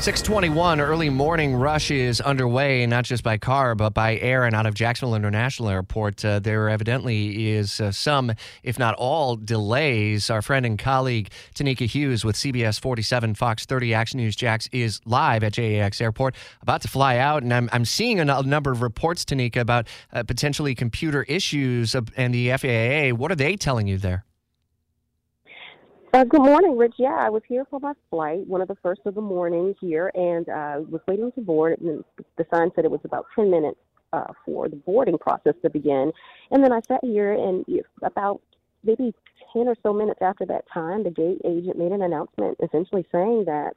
[0.00, 4.64] 621 early morning rush is underway, not just by car, but by air and out
[4.64, 6.24] of Jacksonville International Airport.
[6.24, 10.30] Uh, there evidently is uh, some, if not all, delays.
[10.30, 15.02] Our friend and colleague Tanika Hughes with CBS 47 Fox 30 Action News Jax is
[15.04, 17.42] live at JAX Airport, about to fly out.
[17.42, 22.32] And I'm, I'm seeing a number of reports, Tanika, about uh, potentially computer issues and
[22.32, 23.14] the FAA.
[23.14, 24.24] What are they telling you there?
[26.12, 26.94] Uh, good morning, Rich.
[26.98, 30.10] Yeah, I was here for my flight, one of the first of the morning here,
[30.16, 31.80] and uh, was waiting to board.
[31.80, 32.02] And
[32.36, 33.78] the sign said it was about 10 minutes
[34.12, 36.10] uh, for the boarding process to begin.
[36.50, 37.64] And then I sat here, and
[38.02, 38.40] about
[38.82, 39.14] maybe
[39.52, 43.44] 10 or so minutes after that time, the gate agent made an announcement essentially saying
[43.46, 43.74] that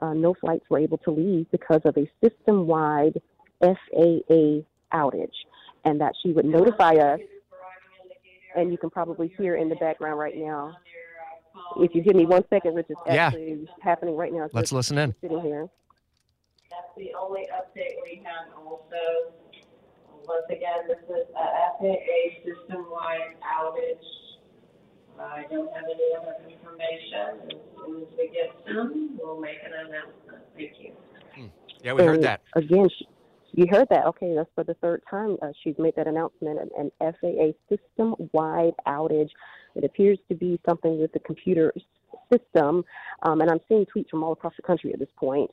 [0.00, 3.22] uh, no flights were able to leave because of a system wide
[3.62, 4.60] FAA
[4.92, 5.28] outage,
[5.86, 7.20] and that she would notify us.
[8.54, 10.76] And you can probably hear in the background right now
[11.78, 13.72] if you give me one second, which is actually yeah.
[13.82, 14.48] happening right now.
[14.52, 15.14] Let's listen in.
[15.20, 15.68] Sitting here.
[16.70, 18.56] That's the only update we have.
[18.64, 19.32] Also,
[20.26, 21.46] once again, this is a
[21.78, 24.20] FAA system-wide outage.
[25.18, 27.50] I don't have any other information.
[27.50, 30.44] As soon as we get some, we'll make an announcement.
[30.56, 30.92] Thank you.
[31.34, 31.46] Hmm.
[31.82, 32.40] Yeah, we and heard that.
[32.54, 32.88] Again,
[33.52, 34.06] you heard that.
[34.06, 36.58] Okay, that's for the third time uh, she's made that announcement.
[36.60, 39.30] An, an FAA system-wide outage.
[39.74, 41.72] It appears to be something with the computer
[42.32, 42.84] system,
[43.22, 45.50] um, and I'm seeing tweets from all across the country at this point.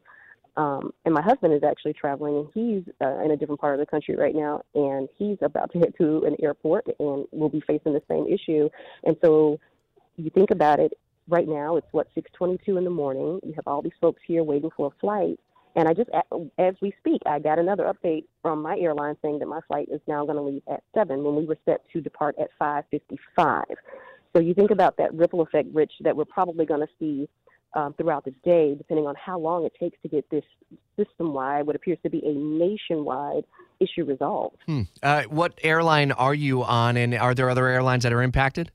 [0.58, 3.80] Um, and my husband is actually traveling, and he's uh, in a different part of
[3.80, 7.62] the country right now, and he's about to head to an airport, and will be
[7.62, 8.68] facing the same issue.
[9.03, 9.59] And so,
[10.18, 10.94] you think about it.
[11.28, 13.40] Right now, it's what 6:22 in the morning.
[13.44, 15.40] You have all these folks here waiting for a flight,
[15.78, 16.10] and I just,
[16.58, 20.02] as we speak, I got another update from my airline saying that my flight is
[20.08, 23.64] now going to leave at seven when we were set to depart at 5:55.
[24.36, 27.30] So you think about that ripple effect, Rich, that we're probably going to see
[27.76, 30.44] um, throughout the day, depending on how long it takes to get this
[30.96, 33.44] system-wide, what appears to be a nationwide
[33.80, 34.58] issue resolved.
[34.66, 34.82] Hmm.
[35.04, 38.72] Uh, what airline are you on, and are there other airlines that are impacted?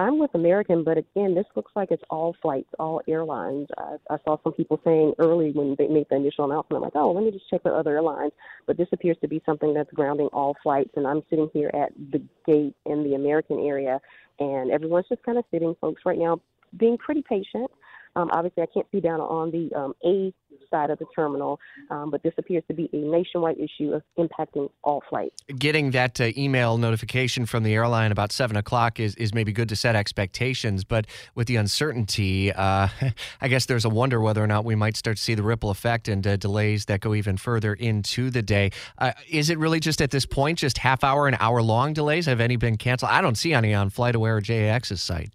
[0.00, 3.66] I'm with American, but again, this looks like it's all flights, all airlines.
[3.76, 7.10] I, I saw some people saying early when they made the initial announcement, like, oh,
[7.10, 8.32] let me just check with other airlines.
[8.66, 11.92] But this appears to be something that's grounding all flights, and I'm sitting here at
[12.12, 14.00] the gate in the American area,
[14.38, 16.40] and everyone's just kind of sitting, folks, right now,
[16.76, 17.68] being pretty patient.
[18.14, 20.32] Um, obviously, I can't see down on the um, A
[20.70, 21.58] side of the terminal,
[21.90, 25.34] um, but this appears to be a nationwide issue of impacting all flights.
[25.58, 29.68] Getting that uh, email notification from the airline about seven o'clock is, is maybe good
[29.68, 32.88] to set expectations, but with the uncertainty, uh,
[33.40, 35.70] I guess there's a wonder whether or not we might start to see the ripple
[35.70, 38.70] effect and uh, delays that go even further into the day.
[38.98, 42.26] Uh, is it really just at this point just half hour and hour long delays?
[42.26, 43.10] Have any been canceled?
[43.10, 45.30] I don't see any on FlightAware or JAX's site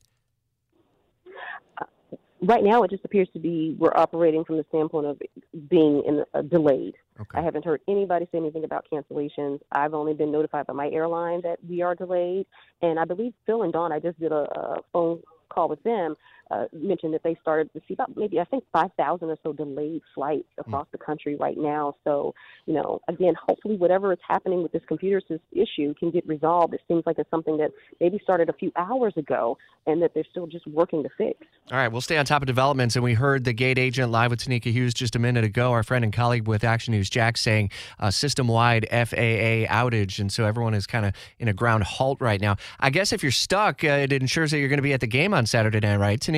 [2.44, 5.22] right now it just appears to be we're operating from the standpoint of
[5.70, 6.96] being in, uh, delayed.
[7.20, 7.40] Okay.
[7.40, 9.60] I haven't heard anybody say anything about cancellations.
[9.72, 12.46] I've only been notified by my airline that we are delayed,
[12.82, 13.92] and I believe Phil and Dawn.
[13.92, 16.16] I just did a, a phone call with them,
[16.52, 20.02] uh, mentioned that they started to see about maybe I think 5,000 or so delayed
[20.14, 20.62] flights hmm.
[20.62, 20.92] across mm.
[20.92, 21.96] the country right now.
[22.04, 22.34] So,
[22.66, 25.22] you know, again, hopefully whatever is happening with this computer
[25.52, 26.74] issue can get resolved.
[26.74, 30.26] It seems like it's something that maybe started a few hours ago and that they're
[30.30, 31.40] still just working to fix.
[31.72, 32.96] All right, we'll stay on top of developments.
[32.96, 35.84] And we heard the gate agent live with Tanika Hughes just a minute ago, our
[35.84, 40.20] friend and colleague with Action News, Jax, saying uh, system wide FAA outage.
[40.20, 42.58] And so everyone is kind of in a ground halt right now.
[42.80, 45.08] I guess if you're stuck, uh, it ensures that you're going to be at the
[45.08, 46.33] game on Saturday night, right, Tanika?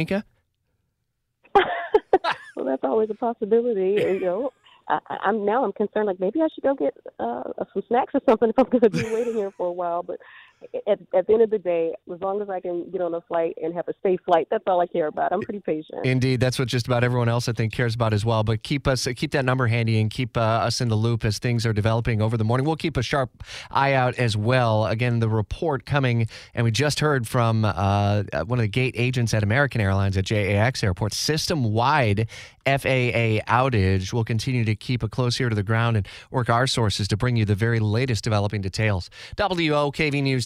[2.56, 4.02] well, that's always a possibility.
[4.02, 4.52] You know,
[4.88, 6.08] I, I'm now I'm concerned.
[6.08, 7.44] Like maybe I should go get uh,
[7.74, 10.04] some snacks or something if I'm going to be waiting here for a while.
[10.04, 10.20] But
[10.88, 13.22] at, at the end of the day, as long as I can get on a
[13.22, 15.32] flight and have a safe flight, that's all I care about.
[15.32, 16.06] I'm pretty patient.
[16.06, 18.44] Indeed, that's what just about everyone else I think cares about as well.
[18.44, 21.40] But keep us keep that number handy and keep uh, us in the loop as
[21.40, 22.66] things are developing over the morning.
[22.66, 24.86] We'll keep a sharp eye out as well.
[24.86, 29.34] Again, the report coming, and we just heard from uh, one of the gate agents
[29.34, 32.28] at American Airlines at JAX Airport, system wide
[32.66, 34.12] FAA outage.
[34.12, 37.18] We'll continue to keep a close ear to the ground and work our sources to
[37.18, 39.10] bring you the very latest developing details.
[39.38, 40.46] WOKV News